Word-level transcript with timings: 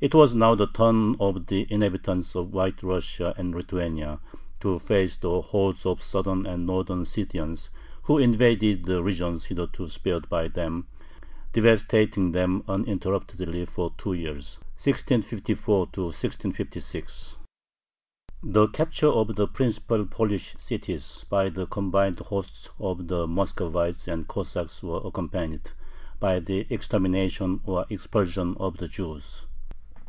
It 0.00 0.12
was 0.12 0.34
now 0.34 0.56
the 0.56 0.66
turn 0.66 1.14
of 1.20 1.46
the 1.46 1.68
inhabitants 1.72 2.34
of 2.34 2.52
White 2.52 2.82
Russia 2.82 3.32
and 3.38 3.54
Lithuania 3.54 4.18
to 4.60 4.80
face 4.80 5.16
the 5.16 5.40
hordes 5.40 5.86
of 5.86 6.02
southern 6.02 6.46
and 6.46 6.66
northern 6.66 7.04
Scythians, 7.04 7.70
who 8.02 8.18
invaded 8.18 8.84
the 8.86 9.02
regions 9.04 9.44
hitherto 9.46 9.88
spared 9.88 10.28
by 10.28 10.48
them, 10.48 10.88
devastating 11.52 12.32
them 12.32 12.64
uninterruptedly 12.68 13.64
for 13.66 13.94
two 13.96 14.14
years 14.14 14.58
(1654 14.82 15.82
1656). 15.92 17.38
The 18.42 18.66
capture 18.66 19.06
of 19.08 19.36
the 19.36 19.46
principal 19.46 20.04
Polish 20.06 20.56
cities 20.58 21.24
by 21.30 21.48
the 21.50 21.66
combined 21.68 22.18
hosts 22.18 22.68
of 22.80 23.06
the 23.06 23.28
Muscovites 23.28 24.08
and 24.08 24.26
Cossacks 24.26 24.82
was 24.82 25.04
accompanied 25.06 25.70
by 26.18 26.40
the 26.40 26.66
extermination 26.68 27.60
or 27.64 27.86
expulsion 27.88 28.56
of 28.58 28.76
the 28.78 28.88
Jews. 28.88 29.46